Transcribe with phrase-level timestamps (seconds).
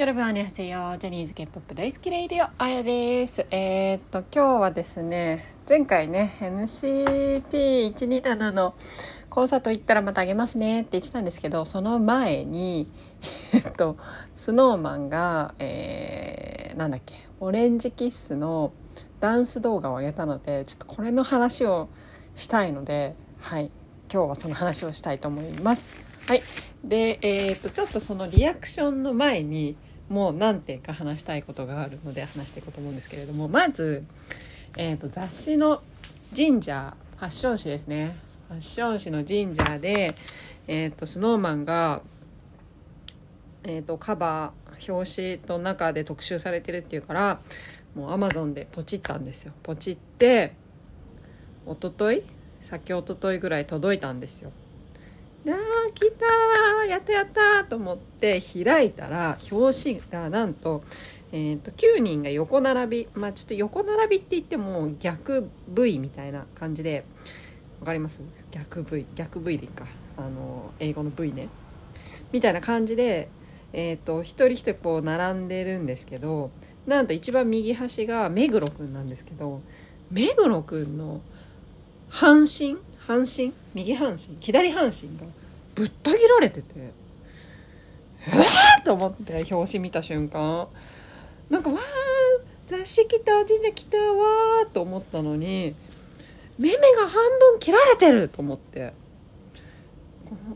[0.00, 3.46] よろぶんあにせよジャニーズ K-POP 大好きレイディオあやです。
[3.50, 8.72] えー、っと今日はですね前回ね NCT127 の
[9.28, 12.90] コンサート行ったらまたあげますねって言ってたんですけどその前に
[13.52, 13.98] えっと
[14.36, 18.72] SnowMan が、えー、なんだっけオレンジキッスの
[19.20, 21.90] ダンス動画を上げたのでちょっとこれの話を
[22.34, 23.70] したいのではい。
[24.10, 26.06] 今日はその話をしたいと思います。
[26.26, 26.40] はい。
[26.82, 29.76] でえー、っとちょっとそのリアクションの前に
[30.10, 34.04] もう何点か話したいことがあるので話していこうと思うんですけれどもまず、
[34.76, 35.82] えー、と雑誌の
[36.34, 38.16] 「ジンジャー」ファッション誌ですね。
[38.48, 40.14] ファッション誌の「ジンジャーで」
[40.66, 42.02] えー、とスノーマンが、
[43.62, 47.40] えー、とカバー表紙と中で特集されてるっていうから
[47.94, 49.52] もうアマゾンでポチったんですよ。
[49.62, 50.54] ポチって
[51.66, 52.22] 一昨日
[52.60, 54.50] 先一昨日ぐらい届いたんですよ。
[55.46, 56.26] あー来た
[56.86, 60.82] やったやったと思って開いたら表紙がなんと,、
[61.32, 67.04] えーと、9人が横並びまあちょっと横並びって言っても逆 V みたいな感じで
[67.80, 68.22] わかります？
[68.50, 69.86] 逆 V 逆 V でいいか。
[70.18, 71.48] あの英語の V ね。
[72.30, 73.28] みたいな感じで、
[73.72, 76.50] えーと、一人一人こう並んでるんですけど
[76.86, 79.62] なんと一番右端が目黒くんなんですけど
[80.10, 81.22] 目黒くんの
[82.10, 82.76] 半身
[83.10, 83.52] 半身？
[83.74, 84.36] 右半身？
[84.40, 85.26] 左半身が
[85.74, 90.68] ぶった切られててえーと思って表紙見た瞬間。
[91.48, 91.80] なんかわー
[92.68, 95.74] 雑誌来た神社来たわと思ったのに
[96.56, 98.92] めめが半分切られてると思って。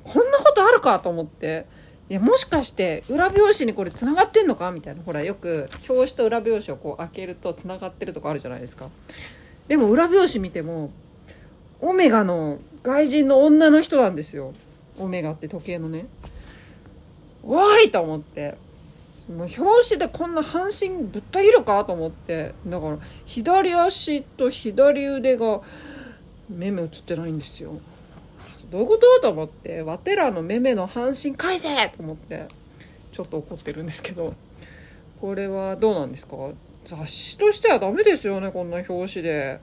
[0.04, 1.66] こんなことあるかと思って。
[2.08, 4.70] いやもしかして裏表紙にこれつながってんのか？
[4.70, 5.02] みたいな。
[5.02, 8.88] ほらよく表紙と裏表紙をこう開けるとつながってるとこあるじゃないですか。
[9.66, 10.90] でも裏表紙見ても
[11.80, 14.52] オメガの外人の女の人なんですよ。
[14.98, 16.06] オメガって時計のね。
[17.42, 18.56] わーいと思って。
[19.28, 22.54] もう表紙でこんな半身ぶった切るかと思って。
[22.66, 25.60] だから左足と左腕が
[26.48, 27.78] 目目映ってないんですよ。
[28.70, 29.82] どういうことと思って。
[29.82, 32.46] ワテらの目目の半身返せと思って。
[33.12, 34.34] ちょっと怒ってるんですけど。
[35.20, 36.36] これはどうなんですか？
[36.84, 39.58] 雑誌としてはダメですよねこんな表紙で。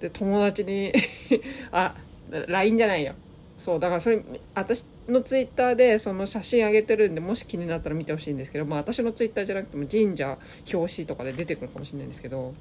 [0.00, 0.92] で友達に
[1.72, 1.94] あ
[2.30, 3.14] LINE じゃないよ。
[3.56, 4.22] そうだからそれ
[4.54, 10.38] 私のツイッターでその写真上げてるんでもし気になったら見てほしいんですけどまあ私のツイッターじゃなくても神社
[10.72, 12.54] 表紙とかで出てくるかもしれないんですけど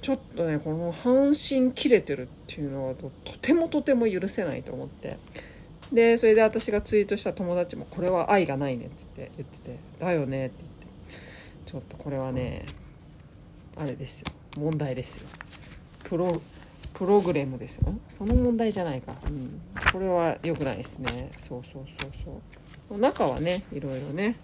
[0.00, 3.10] ちょっとねこの半身切れてるっていうのはと
[3.42, 5.18] てもとても許せないと思って。
[5.92, 10.76] でそれで私がツイートした友達も「これは愛がないね」っつって言ってて「だよね」って言って。
[11.66, 12.64] ちょっとこれはね
[13.76, 14.26] あれですよ。
[14.56, 15.28] 問題ですよ。
[16.08, 16.32] プロ
[16.94, 17.92] プログラムですよ。
[18.08, 19.60] その問題じゃないか、うん、
[19.92, 21.30] これは良くないですね。
[21.36, 22.10] そうそうそう
[22.88, 23.00] そう。
[23.00, 24.36] 中はねいろいろね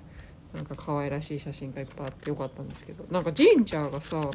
[0.53, 3.05] なんか可愛らしい写真がいっぱいあってよかったんですけど。
[3.11, 4.31] なんかジンジャーがさ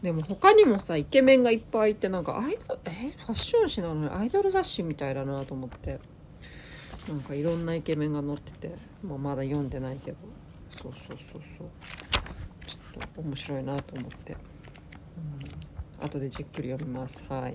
[0.00, 3.12] でも他にもさイケメンがいっぱいいてなんかアイドルえ？
[3.18, 5.98] ファッション誌なのにアイドル雑誌みたいだなと思って。
[7.08, 10.18] なんかいろんなイケメンが載ってて、まあ、まだ読んでないけど。
[10.70, 11.68] そうそうそうそう。
[12.66, 14.36] ちょっと面白いなと思って。
[16.00, 17.24] 後でじっくり読みます。
[17.28, 17.54] はい。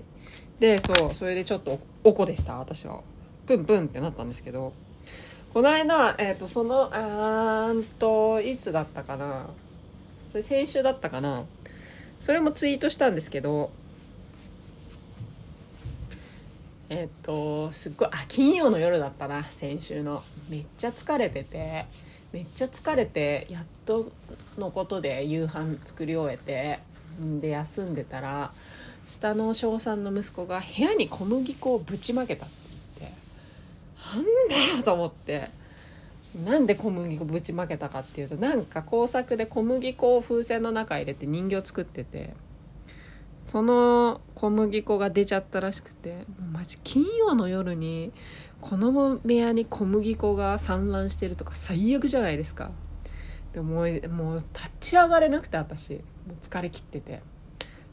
[0.58, 2.58] でそうそれでちょっとおこでした。
[2.58, 3.00] 私は。
[3.46, 4.72] プンプンってなったんですけど。
[5.52, 9.46] この間、えーと、そのあーんといつだったかな。
[10.26, 11.44] それ先週だったかな。
[12.20, 13.70] それもツイートしたんですけど。
[16.88, 19.42] えっ、ー、とすっごいあ金曜の夜だったな。
[19.42, 20.22] 先週の。
[20.48, 21.86] めっちゃ疲れてて。
[22.34, 24.10] めっちゃ疲れてやっと
[24.58, 26.80] のことで夕飯作り終えて
[27.40, 28.50] で休んでたら
[29.06, 32.54] 下の小3の息子が部屋に小麦粉をぶちまけたって
[32.98, 33.16] 言って
[34.16, 35.48] なんだよと思って
[36.44, 42.34] なんで小麦粉ぶちまけたかっていうとなんか工作で小麦粉を風船の中入れて人形作ってて
[43.54, 48.10] その小麦粉が出ちゃったらしくてもうマジ金曜の夜に
[48.60, 52.72] 子供部屋に小麦粉が散乱してるとか最悪じゃないですか。
[53.52, 53.86] でももう
[54.38, 55.92] 立ち上がれなくて私。
[55.92, 57.22] もう疲れ切ってて。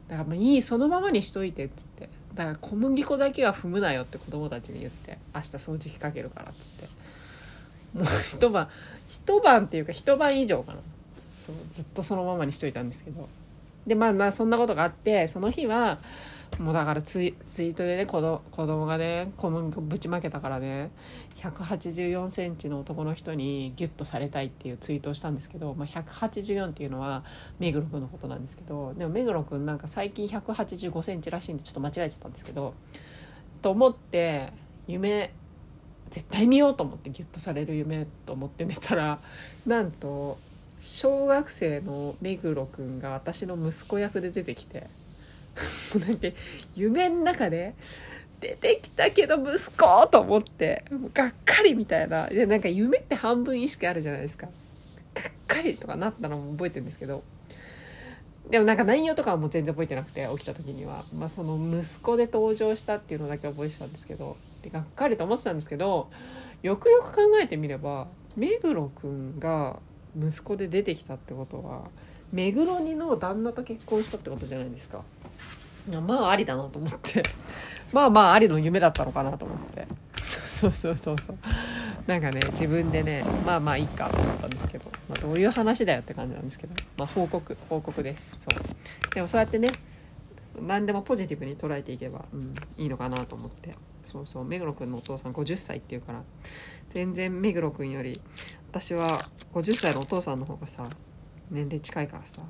[0.08, 2.10] だからもういいそのままにしといてっつって。
[2.34, 5.20] だから小麦粉だけは踏むなよって子供たちに言って。
[5.36, 6.90] 明日掃除機かけるからっつっ
[7.94, 8.00] て。
[8.00, 8.68] もう一晩
[9.10, 10.80] 一晩っていうか一晩以上かな。
[11.38, 13.30] そうずっとそのままにしといたんですけど。
[13.86, 16.00] でまあまあそんなことがあってその日は
[16.60, 20.92] もうだからツイツイートでね子供子供がね小麦粉ぶちまけたからね
[21.36, 27.24] 1 8 4センチの男の人にギュッとされたいっていうツイートをしたんですけど、まあ、184っていうのは
[27.60, 32.74] 目黒君のことなんですけどでも目黒君なんか最近1 8 5センチらしいんでちょっと間違えちゃったんですけど
[33.62, 34.52] と思って
[34.88, 35.34] 夢
[36.10, 39.18] 絶対見ようと思ってギュッとされる夢と思って寝たら
[39.66, 40.38] なんと
[40.84, 44.84] 小学生の目黒くんが私の息子役で出てきて
[46.08, 46.28] なんか
[46.76, 47.76] 夢の中で
[48.40, 50.84] 出てきたけど息子と思って
[51.14, 52.26] がっかりみたいな。
[52.28, 54.48] でなんか夢って半分意識あるじゃないですか。
[54.48, 57.24] がっかりとかなったのも覚えてるんですけど。
[58.50, 64.36] でもなんか内容とかはもう全然覚えてなくて起きた時には、まあ、その息子で登場したっていうのだけ覚えてたんですけど。
[64.64, 66.10] でがっかりと思ってたんですけど
[66.64, 69.80] よくよく考えてみれば目黒くんが
[70.18, 71.84] 息子で出てきたってことは
[72.32, 75.02] 目黒にの旦那と結婚したってことじゃないですか。
[76.06, 77.24] まあありだなと思って。
[77.92, 79.88] まあまあありの夢だったのかなと思って。
[80.22, 81.38] そうそうそうそう
[82.06, 86.74] なんかね自分でねまあまあいいかと思ったんですけど、まあ、どういう話だよって感じなんですけど。
[86.98, 88.38] まあ報告報告です。
[88.40, 89.14] そう。
[89.16, 89.72] でもそうやってね
[90.62, 93.76] 何でもポジティブに捉えていけば、うん、いいのかなと思って。
[94.04, 94.46] そうそう。
[94.46, 96.22] 目黒くんのお父さん50歳っていうから。
[96.92, 98.20] 全然目黒くんより
[98.72, 99.20] 私は
[99.54, 100.90] 50歳のお父さんの方がさ
[101.50, 102.42] 年齢近いからさ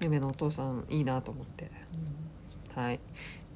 [0.00, 1.70] めめのお父さんいいなと思って、
[2.76, 2.98] うん、はい。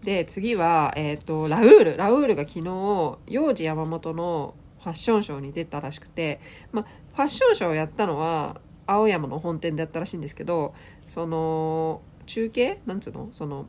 [0.04, 1.96] で次は、えーと、ラウール。
[1.96, 6.38] ラウールが昨日幼児山本のファッションショーに出たらしくて、
[6.70, 6.84] まあ、
[7.16, 10.72] ファッションショーをやったのは青山の本店でやったらしいんですけど
[11.08, 12.80] その中継？
[12.86, 13.30] なんつうの？
[13.32, 13.66] その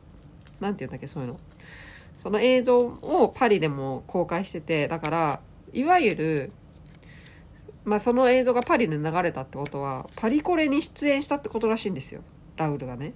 [0.60, 1.08] なんて言うんだっけ？
[1.08, 1.40] そういうの。
[2.18, 5.40] その映像をパリでも公開しててだから
[5.72, 6.52] いわゆる
[7.84, 12.22] まあその映像がパリで流れたってことはパリコレに出演したってことらしいんですよ。
[12.56, 13.14] ラウルがね。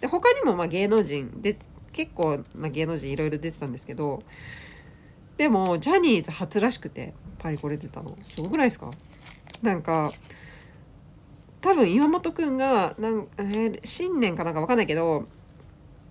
[0.00, 1.58] で他にもまあ芸能人で
[1.92, 4.22] 結構な芸能人いろいろ出てたんですけど
[5.36, 8.16] でもジャニーズ初らしくてパリコレ出たの。
[8.22, 8.90] すごくないですか？
[9.62, 10.12] なんか
[11.60, 15.26] 多分岩本くんがなん、えー、新年かなんかわかんないけど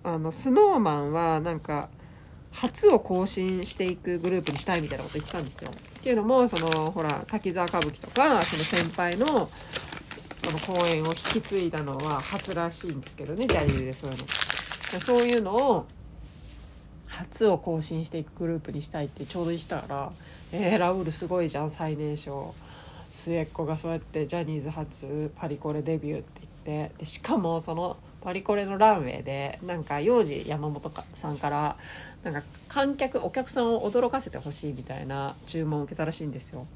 [0.04, 1.88] あのスノーマンはなんか
[2.56, 5.70] 初を更新していくグループにしたいみたいなこと言ってたんですよ。
[5.70, 14.26] っていうのもそのほら滝沢歌舞伎とかその先輩のその公演を引き継いだのは初らしいんですけどねジャニーズでそういうの。
[15.00, 15.86] そういうのを
[17.08, 20.12] 初を更新していくグループにしたいってちょうど言ってたから
[20.52, 22.54] 「えー、ラウールすごいじゃん最年少
[23.10, 31.76] 末っ子がそうやってジャニーズ初パリコレデビュー」って言ってでしかもそのパリコレのランウェイでなんか幼児山本さんから
[32.22, 36.66] なんか観客お客さんを驚かせてほしいみたいな注文を受けたらしいんですよ。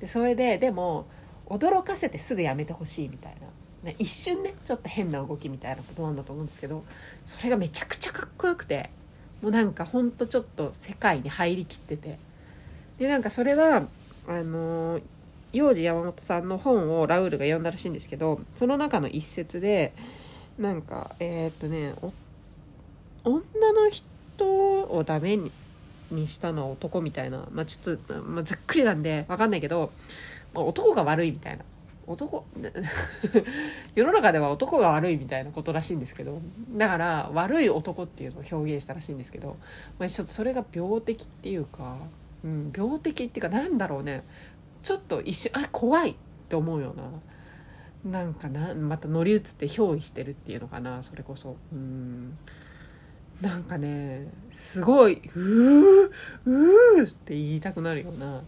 [0.00, 1.06] でそれででも
[1.46, 3.46] 驚かせてすぐやめてほしいみたいな
[3.86, 6.84] ね、一瞬ねちょっと変な動きみたいなことなんだと思うんですけど
[7.24, 8.90] それがめちゃくちゃかっこよくて
[9.42, 12.18] もうなんかほんとちょっと世界に入りきってて
[12.98, 13.86] でなんかそれは
[14.26, 15.00] あの
[15.52, 19.92] 幼児山本さんの本をラウールが読んだらしいんですけどその中の一節で
[20.58, 21.94] なんかえー、っとね
[23.24, 24.44] 女の人
[24.84, 25.50] をダメに
[26.10, 29.90] にしたのは男みたいなまあちょっと、まあ、ざっくりなんで分かんないけど、
[30.54, 31.64] まあ、男が悪いみたいな。
[32.08, 32.46] 男
[33.96, 36.40] 世の中では男が悪いみたいなことらしいんですけど
[36.76, 39.56] だから悪い男っていうのを表現したらしいんですけど、
[39.98, 41.96] まあ、ちょっとそれが病的っていうか、
[42.44, 44.22] うん、病的っていうかなんだろうね。
[44.84, 46.14] ちょっと一瞬あ怖いっ
[46.48, 47.02] て思うような
[48.06, 52.38] なんかなまた乗り移って憑依してるっていうのかなそれこそうん
[53.40, 56.10] なんかねすごいうー
[56.46, 58.42] うーって言いたくなるような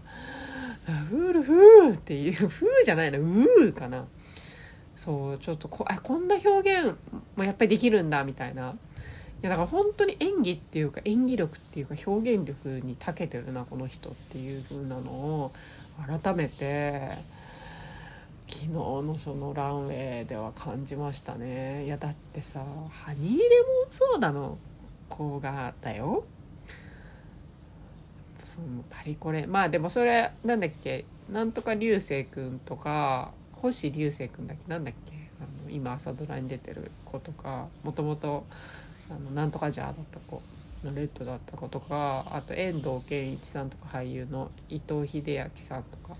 [0.92, 4.06] フールフーっていう、フーじゃないな、うーかな。
[4.96, 6.96] そう、ちょっとこ、あ、こんな表現
[7.36, 8.70] もやっぱりできるんだ、みたいな。
[8.70, 8.74] い
[9.42, 15.52] や、だから本当に演技っていうか、演技力っていうか、表現力に長けてるな、この人っていう風なのを、
[16.06, 17.10] 改めて、
[18.48, 21.84] 昨日のそのランウェイでは感じましたね。
[21.84, 24.58] いや、だってさ、ハニーレモンソーダの
[25.08, 26.24] 子がだよ。
[28.48, 38.46] そのパリコレまあでもそれなんだっけなんとか流星くんとか星流星くんだっけなんだっけあの今朝ドラに出てる子とかもともと
[39.34, 40.42] なんとかジャーだった子
[40.82, 46.16] のレッドだった子とかあと遠藤憲一さんとか俳優の伊藤英明さんとか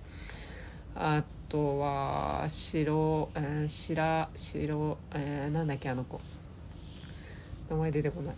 [0.97, 6.21] あとは白、えー、白白、えー、なんだっけあの子。
[7.71, 8.35] 名前出てこない。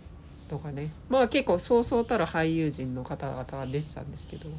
[0.51, 0.91] とかね。
[1.09, 4.49] まあ結構そうそうたる俳優陣の方々が出てたんですけど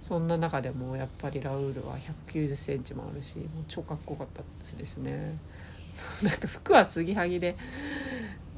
[0.00, 1.96] そんな中でもやっぱりラウールは
[2.28, 4.42] 1 9 0センチもあるしもう超かっこよかった
[4.76, 5.38] ですね。
[6.22, 7.56] なんか服は継ぎはぎで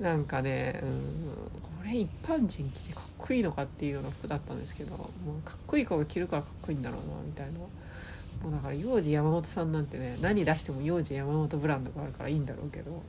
[0.00, 5.06] なんかね、うん、これ一般人着てかっこいいのかっていうような服だったんですけども
[5.38, 7.60] うかっこいい子が着るからかっこいいんだろうなみたいな。
[8.42, 13.00] もうだから幼児山本さんなんてね何出しても幼児山本ブランドがあるからいいんだろうけど、うん、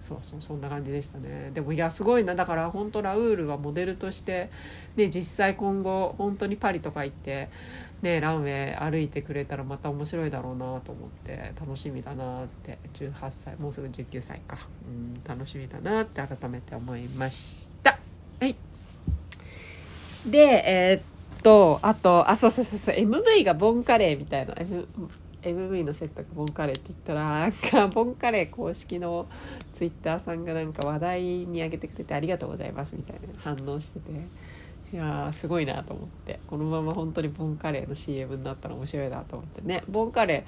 [0.00, 1.50] そうそうそんな感じでしたね。
[1.54, 2.34] でもいやすごいな。
[2.34, 4.50] だから本当ラウールはモデルとして
[4.96, 7.48] ね実際今後本当にパリとか行って
[8.02, 12.78] ねランウェイ歩いてくれたらまた面白いだろうなと思って楽しみだなって。
[12.94, 14.58] 18歳もうすぐ19歳か。
[14.86, 17.98] うん楽しみだなって改めて思いました。
[18.40, 18.54] はい。
[20.30, 21.02] でえーっ
[21.42, 24.54] とあとあそうそうそうそう MV がボンカレーみたいな。
[24.58, 24.86] M
[25.42, 29.26] MV のセットがボンカレーって言ったらなんかボンカレー公式の
[29.72, 34.10] ツイッターさんがなんか話題に上げてくれてありがとうございますみたいな反応してて。
[34.92, 36.38] いやーすごいなと思って。
[36.46, 39.82] このまま本当にボンカレーの CM になったら面白いなと思ってね。
[39.88, 40.44] ボンカレ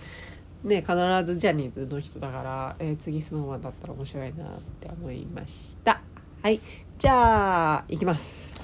[0.64, 6.00] ーね必ずジャニーズの人だから、えー次スノーマンだったら面白いなって思いました。
[6.42, 6.60] はい。
[6.98, 8.54] じゃあ行きます。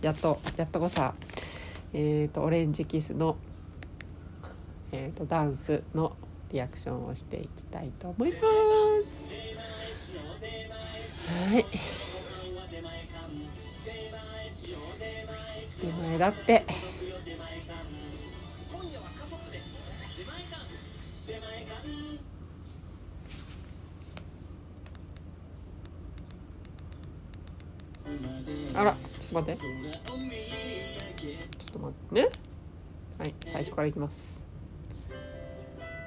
[0.00, 1.12] やっとやっとこさ。
[1.98, 3.38] えっ、とオレンジキスの
[4.92, 6.14] えー、とダンスの
[6.52, 8.36] リアクションをしていきたいと思いま
[9.04, 9.32] す。
[11.52, 11.64] はい。
[15.82, 16.64] 出前だって。
[28.74, 30.75] あら、ちょっと待って。
[31.58, 32.22] ちょっと待って。
[32.22, 32.28] ね。
[33.18, 34.44] はい、最初からいきます。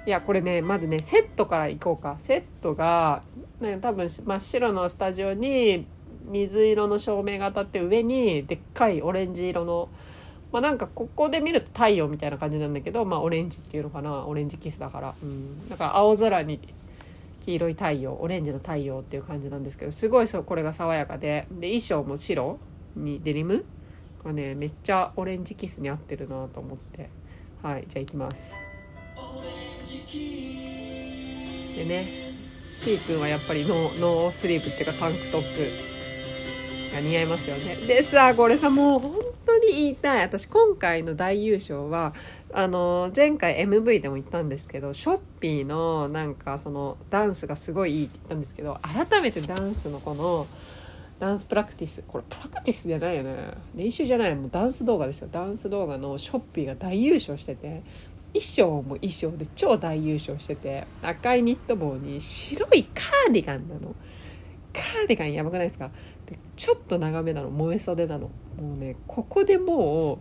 [0.05, 2.15] いやこれねまずねセットからいこうか。
[2.17, 3.21] セットが、
[3.59, 5.85] ね、多分真っ白のスタジオに
[6.25, 9.89] 水色の照明が当たって上にでっかいオレンジ色の
[10.51, 14.25] まあなんかここで見ると太陽みたいな感じなんだけどまあオレンジっていうのかな。
[14.25, 15.13] オレンジキスだから。
[15.21, 15.69] うん。
[15.69, 16.59] だから青空に
[17.41, 21.47] 黄色い太陽オレンジの太陽っていう感じなんですけどすごいそうこれが爽やかで。
[21.51, 22.59] で衣装も白
[22.95, 23.65] にデニム
[24.23, 27.09] がねめっちゃオレンジキスに合ってるなと思って。
[27.61, 28.57] はいじゃあいきます。
[31.75, 32.05] でね
[32.83, 35.89] T 君はやっぱりノーノースリーブっていうかタンクトップ。
[36.93, 37.75] が似合いますよね。
[37.88, 40.23] でさこれさもう本当に言いたい。
[40.23, 42.13] 私今回の大優勝は
[42.53, 50.47] あの前回 MV でも言ったんですけどショッピーのなんかそのダンスがすごいいいって言ったんですけど改めてダンスのこの
[51.19, 52.03] ダンスプラクティス。
[52.07, 53.35] これプラクティスじゃないよね。
[53.75, 55.29] 練習じゃないもうダンス動画ですよ。
[55.31, 57.83] ダンス動画のショッピーが大優勝してて。
[58.31, 60.85] 衣装も衣装で超大優勝してて。
[61.01, 63.95] 赤いニット帽に白いカーディガンなの。
[64.71, 65.89] カーディガンやばくないですか？
[66.27, 67.49] でちょっと長めなの。
[67.49, 68.29] 燃え袖なの。
[68.61, 70.19] もうねここでも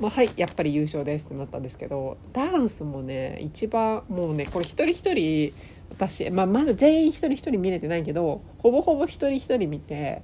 [0.00, 5.52] うもうはいやっぱり優勝ですってなったんですけどダンスもね一番もうねこれ一人一人
[5.90, 10.22] 私、まあ、まだ全員一人一人見れてないけどほぼほぼ一人一人見て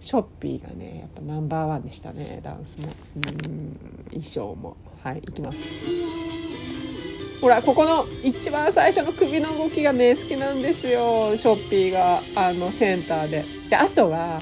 [0.00, 2.92] ショッピーがねやっぱナンバーワンでしたねダンスも。
[3.16, 3.76] うん
[4.10, 4.76] 衣装も。
[5.02, 7.40] はいいきます。
[7.40, 11.36] ほらここの一番最初の首の動きがね好きなんですよ。
[11.36, 13.42] ショッピーがあのセンターで。
[13.70, 14.40] であとは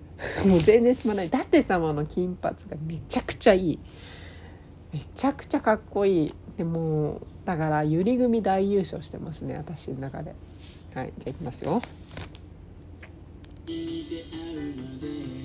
[0.46, 1.30] もう全然すまない。
[1.30, 3.78] 舘様の金髪がめちゃくちゃいい。
[4.92, 6.34] めちゃくちゃかっこいい。
[6.56, 10.34] でもだからゆり組大優勝してますね私の中で。
[10.94, 11.80] はいじゃあいきますよ。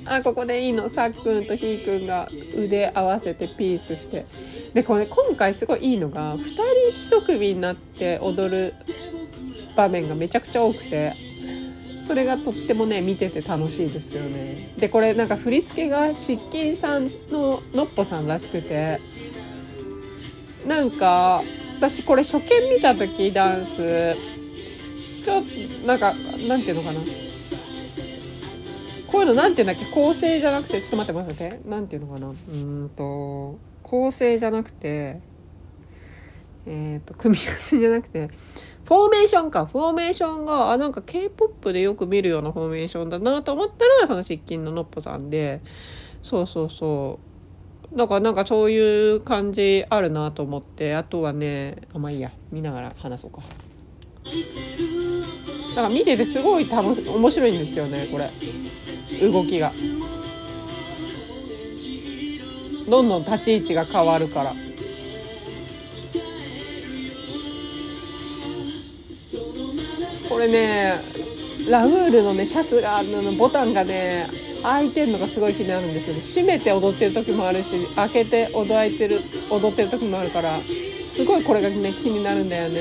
[0.06, 0.90] あここでいいの？
[0.90, 2.28] さっくんとひーくんが
[2.58, 4.26] 腕合わせてピースして。
[4.74, 8.74] でこれ今回すごいいいのが2人1組になって踊る
[9.76, 11.12] 場面がめちゃくちゃ多くて
[12.08, 14.74] それがとってもね見てて楽しいですよね。
[14.78, 18.98] でこれなんか振り付けがしっきんさんののっぽさんらしくて
[20.66, 21.42] なんか
[21.82, 22.44] 私これ初見
[22.76, 24.16] 見た時ダンス
[25.26, 25.44] ちょっ
[25.82, 26.14] となんか
[26.48, 27.00] なんていうのかな。
[29.12, 29.86] こういうのなんていうんだっけ？
[29.92, 32.28] 構成じゃなくてちょっと待って待ってなんていうのかな？
[32.28, 35.22] うんと構成じゃなくて
[36.68, 39.66] えっ、と組み合わせじゃなくてフォーメーションか。
[39.66, 45.62] フォーメーションがあなんか K-POP でよく見るようなフォーメーションだなと思ったらその失禁ののっぽさんで。
[46.22, 47.31] そうそうそう。
[47.96, 52.32] だからなんかそういう感じあるなと思ってあとはねあまあいいや。
[52.52, 53.42] 見ながら話そうか。
[53.42, 53.44] だ
[55.76, 58.30] から見ててすごい楽面白いんですよねこれ。
[59.30, 59.72] 動きが。
[62.90, 64.54] どんどん立ち位置が変わるから。
[70.30, 70.94] これね
[71.70, 74.28] ラウールのねシャツがあのボタンがね
[74.64, 82.80] 開いてるのがすごい気になるんですけど閉めて踊ってる時もあるし開けて踊いてる踊ってる時もあるからすごいこれがね気になるんだよね。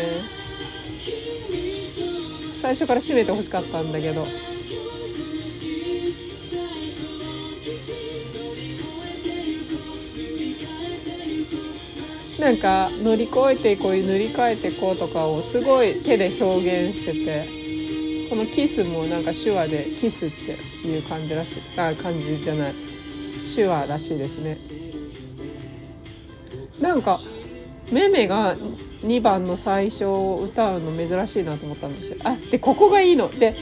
[2.60, 4.26] 最初から閉めてほしかったんだけど。
[12.40, 17.59] なんか乗り越えていこう塗り替えていこうとかをすごい手で表現してて。
[18.30, 22.72] このキスもなんか手話でキスっていう感じらしいあ感じじゃない。
[23.56, 24.56] 手話らしいですね。
[26.80, 27.18] なんか
[27.92, 32.28] めめが2番の最初を歌うの珍しいなと思ったんですけど。
[32.28, 33.28] あでここがいいの。
[33.28, 33.52] で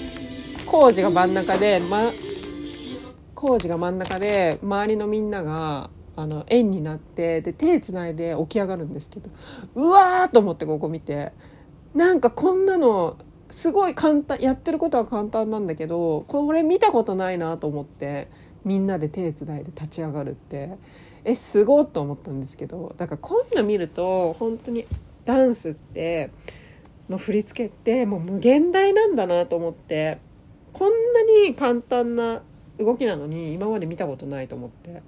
[0.66, 2.12] 浩二が真ん中で、ま、
[3.34, 9.30] 浩二が真ん中で周りのみんながあの円になってで手つないで起き上がるんですけど。
[9.76, 11.32] うわーと思ってここ見て。
[11.94, 13.16] なんかこんなの
[13.58, 18.28] すごい簡単やってることは簡単なんだけどこれ見たことないなと思って
[18.64, 20.78] みんなで手つないで立ち上がるって。
[21.24, 24.86] えすごっと思ったんですけどだからこんな見ると本当に
[25.24, 26.30] ダンスって
[27.10, 30.18] の振り付けってもう無限大なんだなと思って
[30.72, 32.40] こんなに簡単な
[32.78, 35.02] 動きなのに今まで見たことないと思って。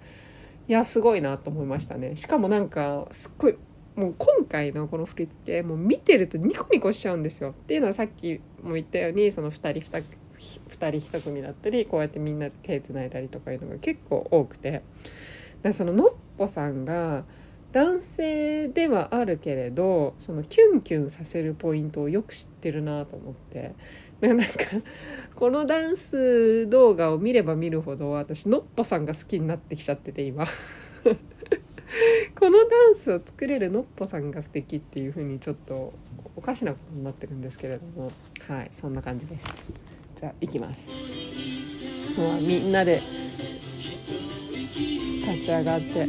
[0.69, 2.14] いやすごいなと思いましたね。
[2.14, 3.57] しかもなんかすっごい
[4.00, 7.50] もう今回のこの振り付けもう見てるとニコニコしちゃうんですよ。
[7.50, 10.04] っていうのはさっきも言ったようにその2人 2,
[10.38, 14.83] 2人1組だったりこうやってみんなで手つないだりとかいうのが結構多くて。
[15.61, 17.25] だそののっぽさんが
[17.73, 23.75] 男性ではあるけれどそのキュンキュンさせるポイントをよく知ってるなと思って。
[24.23, 24.45] なんか
[25.35, 30.47] このダンス動画を見れば見るほど私のっぽさんが好きになってきちゃってて今。
[32.38, 35.92] このダンスを作れるのっぽさんが素敵っていう風にちょっと
[36.37, 38.12] おかしなことになってるんですけれども。
[38.49, 39.73] はいそんな感じです。
[40.16, 40.90] じゃあ行きます。
[42.18, 43.06] もうみんなで立
[45.47, 46.06] ち上がって。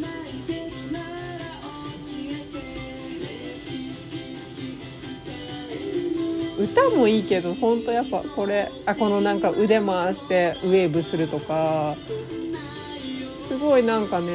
[6.60, 11.96] 歌もいいけど本当やっぱこれあこのなんか腕回してウェーブするとか。
[11.96, 14.28] すごいなんかね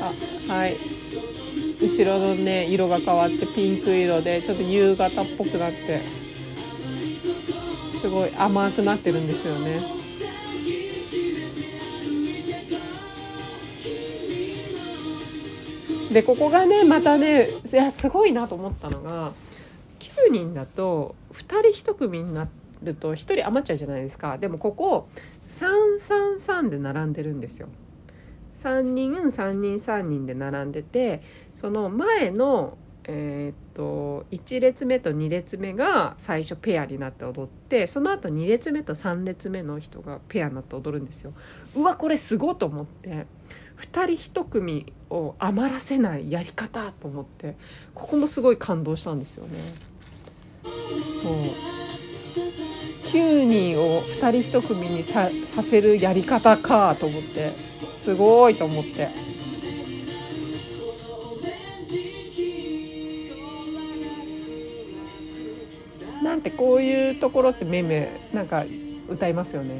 [0.00, 0.74] あはい。
[1.80, 6.22] 後ろのね色が変わってピンク色でちょっと夕方っぽくなって。
[8.02, 9.80] すごい甘くなってるんですよね。
[16.12, 19.32] でここがねまたねいやすごいなと思ったのが
[20.00, 22.48] 9人だと2人1組にな
[22.82, 24.36] ると1人余っちゃうじゃないですか。
[24.36, 25.08] でもここ
[25.50, 27.68] 333で並んでるんですよ。
[28.54, 31.22] 3人3人3人で並んでて
[31.54, 41.32] その前のえー、っと1列目と2列目が最初ペアになって踊ってその後2列目と3列目の人がペアになって踊るんですよ。
[41.74, 43.26] うわこれすごと思って。
[43.78, 47.56] 2人1組を余らせないやり方と思って
[47.94, 49.58] ここもすごい感動したんですよね。
[50.64, 50.70] そ
[51.28, 52.81] う。
[53.12, 59.06] 9人を2人1組にささせるやり方かと思ってすごいと思って。
[66.24, 68.64] なんてこういうところってめめなんか
[69.10, 69.74] 歌いますよね。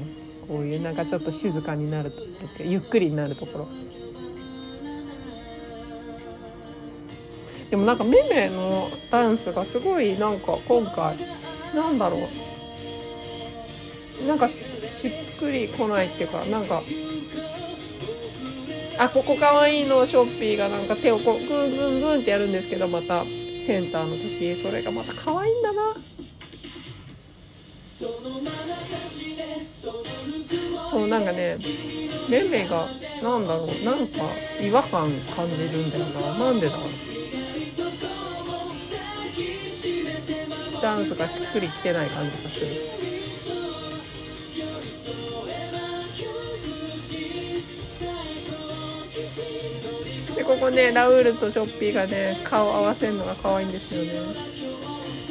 [0.46, 3.68] こういうなんかちょっと静かになるとゆっくりになるところ。
[7.70, 11.16] でもなんかめめのダンスがすごいなんか今回
[11.74, 12.51] なんだろう。
[14.26, 14.64] なんかし
[15.08, 16.82] っくりこないっていうかなんか
[18.98, 25.94] あここかわいいのショッピーがなんか手をこうグングングンってやるんですけどまたセンターの時それがまた可愛いんだな。
[30.90, 31.56] そうなんかね
[32.28, 32.84] めめが
[33.22, 34.22] なんだろうなんか
[34.60, 36.04] 違和感感じるんだよ
[36.38, 36.44] な。
[36.46, 36.88] なんでだろう。
[40.82, 43.21] ダンスがしっくりきてない感じがする。
[50.42, 54.10] でここねラウールとショッピーがね顔合わせるのが可愛いんですよね。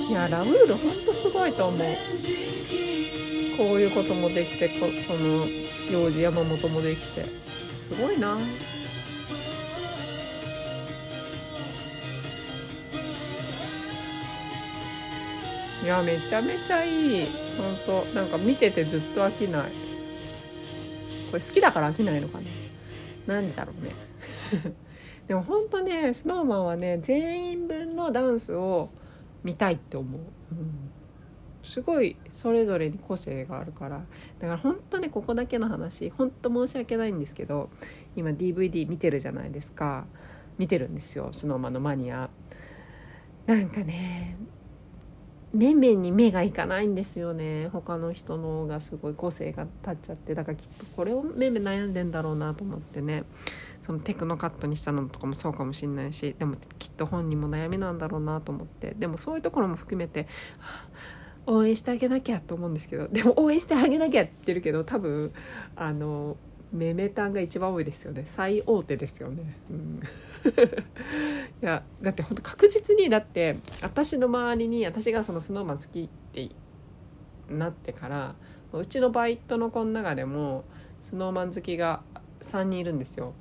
[0.10, 1.80] いやラウールほんとすごいと思う。
[3.58, 5.46] こういうこともできてこその
[5.92, 7.24] 幼児山本もできて。
[7.26, 8.38] すごいな。
[15.84, 17.28] いやめちゃめちゃいい。
[17.58, 19.64] 本当なんか見ててずっと飽きない。
[21.32, 22.40] これ好きだから飽きないのか
[23.28, 23.92] ななんだろうね。
[25.32, 28.90] でも本当ね SnowMan はね全員分のダンスを
[29.46, 30.92] 見たいって思う、うん、
[31.64, 34.02] すごいそれぞれに個性があるから。
[34.40, 37.70] だから本当ねここだけの話ほんと申し訳ないんですけど
[38.14, 40.06] 今 DVD 見てるじゃないですか。
[40.58, 42.30] 見てるんですよ SnowMan のマニア。
[43.46, 44.36] なんかね
[45.54, 47.68] めめに目がいかないんですよね。
[47.70, 50.34] 他の人のがすごい個性が立っちゃって。
[50.34, 53.24] だからきっとこれをめめ悩んでんだろうなと思ってね。
[53.82, 56.36] そのテクノカットにしたのとかもそうかもしんないし。
[56.40, 58.96] でもきっと本人も悩みなんだろうなと思って。
[58.98, 60.28] でもそういうところも含めて
[61.46, 63.10] 応援してあげなきゃと思うんですけど。
[63.10, 65.32] でも応援してあげなきゃって言ってるけど多分
[65.76, 66.38] あの
[66.72, 68.24] メメタンが一番多いですよね。
[68.26, 70.00] 最大手ですよね、うん、
[71.62, 76.50] いやだって本当確実にだって私の周りに私がそのスノーマン好きって
[77.50, 78.36] なってから
[78.72, 80.64] うちのバイトの子の中でも
[81.02, 82.04] スノーマン好きが
[82.42, 83.34] 3人いるんですよ。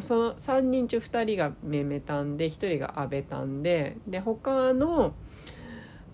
[0.00, 5.14] その3人中2人がメメタンで1人がアベタンでで他の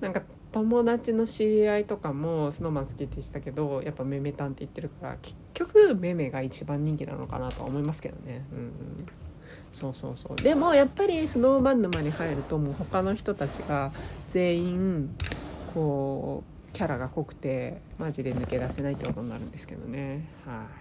[0.00, 8.44] なんか友達の知り合いとかもスノーマン好きって言ってたけどやっぱメメタンって言ってるから結局メメが一番人気なのかなとは思いますけどね。
[8.52, 8.72] うん、うん、
[9.70, 10.36] そうそうそう。
[10.36, 13.92] でもやっぱりスノーマン沼に入るともう他の人たちが
[14.28, 15.16] 全員
[15.74, 20.28] こうキャラが濃くてマジで抜け出せないってことになるんですけどね。
[20.46, 20.80] はい。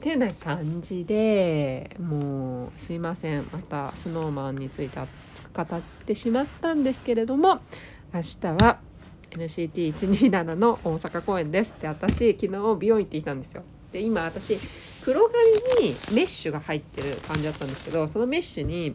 [0.00, 3.46] てな感じでもうすいません。
[3.52, 7.60] またスノーマンについて熱く語ってしまったんですけれども
[8.12, 8.78] 明日は
[9.30, 11.74] NCT127 の大阪公演です。
[11.78, 13.62] って私昨日美容院行ってきたんですよ。
[13.92, 14.58] で今私
[15.04, 18.94] 黒髪にメッシュが入ってる感じだったんですけどそのメッシュに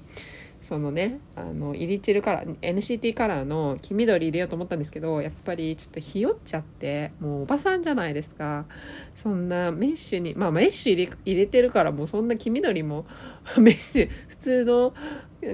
[0.65, 8.65] そのねあのイリチルカラー NCT カラーの黄緑入れようと思ったんですけどやっぱりちょっとひよっちゃってもうおばさんじゃないですか。
[9.13, 13.05] そんなメッシュにまあメッシュ入れ入れてるからもうそんな黄緑も
[13.61, 14.95] メッシュ普通の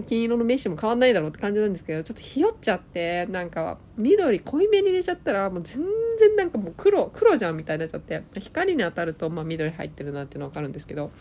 [0.06, 5.84] 金色のメッシュも変わんないだろうって感じなんですけどちょっとひよっちゃってなんか緑濃いめに入れちゃったらもう全
[6.20, 11.12] 然なんかもう黒黒じゃんみたいになっちゃって光に当たるとまあ緑入ってるなっていうの分かるんですけど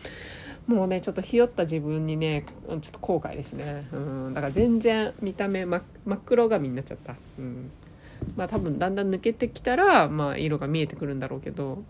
[0.66, 3.86] もうねちょっとひよった自分にねちょっと後悔ですね。
[3.92, 3.96] う
[4.30, 4.34] ん。
[4.34, 5.82] だから全然見た目真っ
[6.24, 7.16] 黒髪になっちゃった。
[7.38, 7.70] うん。
[8.36, 11.82] まあ多分だんだん抜けてきたらまあ色が見えてくるんだろうけど。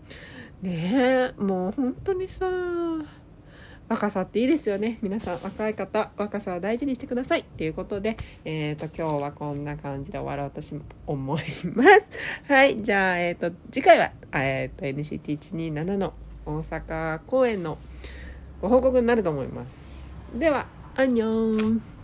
[0.61, 2.45] ねえもう本当にさ
[3.91, 4.99] 若さっていいですよね。
[5.01, 7.41] 皆さん若い方若さは大事にしてください。
[7.41, 11.41] っていうことでえっ、ー、と今日はこんな感じで終わろうとし思い
[11.75, 12.09] ます。
[12.47, 12.81] はい。
[12.81, 16.13] じゃあえっ、ー、と次回はえっ、ー、と NCT127 の
[16.45, 17.77] 大阪公演の
[18.61, 20.13] ご報告になると思います。
[20.35, 22.00] ではアンニョン。